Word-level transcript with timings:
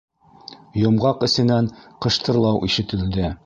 Йомғаҡ 0.83 1.27
эсенән 1.29 1.69
ҡыштырлау 2.07 2.61
ишетелде. 2.73 3.35